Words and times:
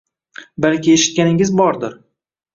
Balki 0.65 0.95
eshitganingiz 1.01 1.53
bordir: 1.61 1.97